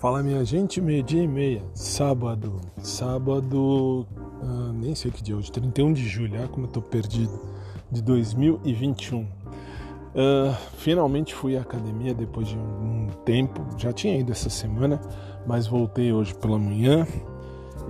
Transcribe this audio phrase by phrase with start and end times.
[0.00, 4.06] Fala minha gente, meio-dia e meia, sábado, sábado,
[4.42, 7.38] ah, nem sei que dia hoje, 31 de julho, ah, como eu tô perdido,
[7.92, 9.28] de 2021.
[10.16, 14.98] Ah, finalmente fui à academia depois de um tempo, já tinha ido essa semana,
[15.46, 17.06] mas voltei hoje pela manhã.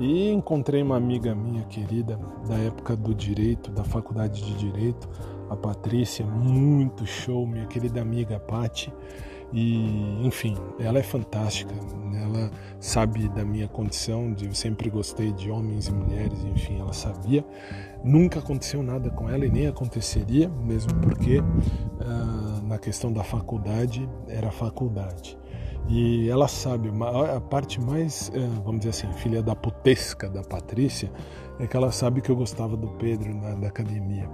[0.00, 5.08] E encontrei uma amiga minha querida da época do direito, da faculdade de direito,
[5.50, 8.92] a Patrícia, muito show, minha querida amiga Pati.
[9.52, 11.74] E, enfim, ela é fantástica.
[12.14, 16.92] Ela sabe da minha condição, de eu sempre gostei de homens e mulheres, enfim, ela
[16.92, 17.44] sabia.
[18.04, 24.08] Nunca aconteceu nada com ela e nem aconteceria, mesmo porque uh, na questão da faculdade
[24.28, 25.36] era faculdade.
[25.88, 26.88] E ela sabe,
[27.34, 31.10] a parte mais, uh, vamos dizer assim, filha da putesca da Patrícia,
[31.58, 34.30] é que ela sabe que eu gostava do Pedro na academia.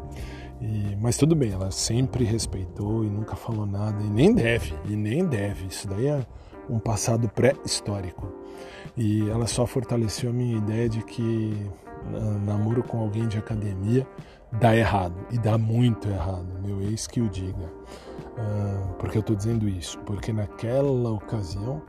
[0.60, 4.96] E, mas tudo bem, ela sempre respeitou e nunca falou nada, e nem deve, e
[4.96, 5.66] nem deve.
[5.66, 6.26] Isso daí é
[6.68, 8.32] um passado pré-histórico.
[8.96, 11.70] E ela só fortaleceu a minha ideia de que
[12.44, 14.06] namoro com alguém de academia
[14.52, 17.70] dá errado, e dá muito errado, meu ex que o diga.
[18.38, 19.98] Uh, porque eu estou dizendo isso?
[20.00, 21.82] Porque naquela ocasião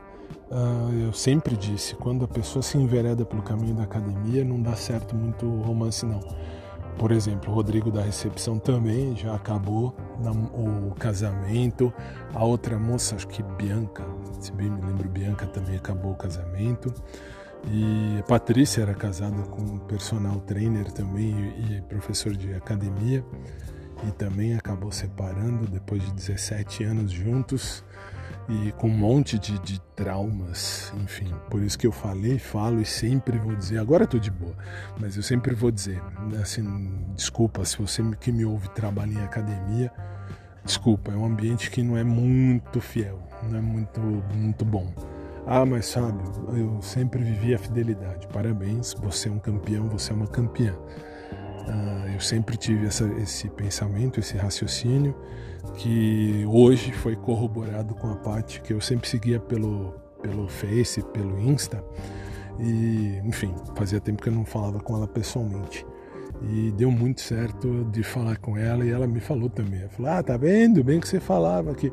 [0.50, 4.74] uh, eu sempre disse: quando a pessoa se envereda pelo caminho da academia, não dá
[4.74, 6.20] certo muito romance, não
[6.98, 9.94] por exemplo, o Rodrigo da recepção também já acabou
[10.52, 11.92] o casamento.
[12.34, 14.04] A outra moça, acho que Bianca,
[14.40, 16.92] se bem me lembro, Bianca também acabou o casamento.
[17.70, 23.24] E a Patrícia era casada com um personal trainer também e professor de academia
[24.06, 27.84] e também acabou separando depois de 17 anos juntos
[28.48, 31.32] e com um monte de, de, traumas, enfim.
[31.50, 33.78] Por isso que eu falei, falo e sempre vou dizer.
[33.78, 34.54] Agora tô de boa,
[34.98, 36.00] mas eu sempre vou dizer,
[36.40, 36.64] assim,
[37.14, 39.92] desculpa se você que me ouve trabalha em academia,
[40.64, 44.92] desculpa, é um ambiente que não é muito fiel, não é muito muito bom.
[45.46, 46.22] Ah, mas sabe,
[46.58, 48.26] eu sempre vivi a fidelidade.
[48.28, 50.76] Parabéns, você é um campeão, você é uma campeã.
[51.68, 55.14] Ah, eu sempre tive essa, esse pensamento, esse raciocínio
[55.76, 61.38] que hoje foi corroborado com a parte que eu sempre seguia pelo, pelo Face, pelo
[61.38, 61.84] Insta.
[62.58, 65.86] E, enfim, fazia tempo que eu não falava com ela pessoalmente.
[66.50, 69.80] E deu muito certo de falar com ela e ela me falou também.
[69.80, 70.82] Ela falou: Ah, tá vendo?
[70.82, 71.92] Bem que você falava que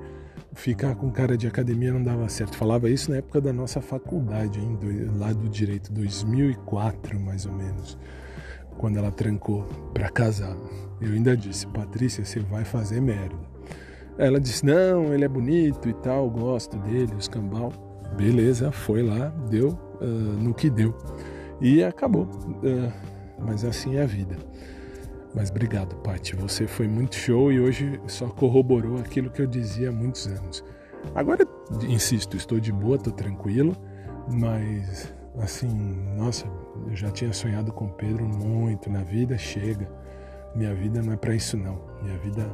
[0.54, 2.56] ficar com cara de academia não dava certo.
[2.56, 4.76] Falava isso na época da nossa faculdade, hein?
[4.76, 7.98] Do, lá do direito, 2004 mais ou menos,
[8.78, 9.64] quando ela trancou
[9.94, 10.56] para casar.
[11.02, 13.36] Eu ainda disse: Patrícia, você vai fazer merda.
[14.18, 17.72] Ela disse: Não, ele é bonito e tal, gosto dele, o escambau.
[18.16, 20.96] Beleza, foi lá, deu uh, no que deu.
[21.60, 22.24] E acabou.
[22.24, 22.92] Uh,
[23.40, 24.38] mas assim é a vida.
[25.34, 26.36] Mas obrigado, Paty.
[26.38, 30.64] Você foi muito show e hoje só corroborou aquilo que eu dizia há muitos anos.
[31.14, 31.46] Agora,
[31.88, 33.76] insisto, estou de boa, estou tranquilo,
[34.32, 35.70] mas assim,
[36.16, 36.48] nossa,
[36.88, 39.90] eu já tinha sonhado com Pedro muito na vida, chega.
[40.56, 41.82] Minha vida não é para isso não.
[42.02, 42.48] Minha vida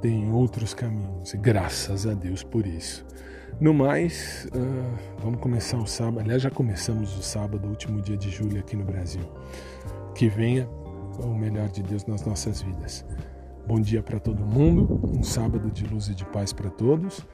[0.00, 3.04] tem outros caminhos, e graças a Deus por isso.
[3.60, 6.20] No mais, uh, vamos começar o sábado.
[6.20, 9.22] Aliás, já começamos o sábado, último dia de julho aqui no Brasil.
[10.14, 10.68] Que venha
[11.18, 13.04] o melhor de Deus nas nossas vidas.
[13.66, 17.26] Bom dia para todo mundo, um sábado de luz e de paz para todos.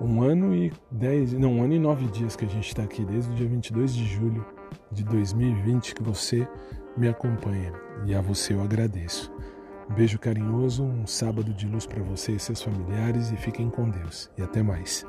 [0.00, 3.04] Um ano e dez, não, um ano e nove dias que a gente está aqui,
[3.04, 4.44] desde o dia 22 de julho
[4.90, 6.48] de 2020, que você
[6.96, 7.72] me acompanha.
[8.04, 9.32] E a você eu agradeço.
[9.90, 13.88] Um beijo carinhoso, um sábado de luz para você e seus familiares e fiquem com
[13.88, 14.30] Deus.
[14.36, 15.06] E até mais.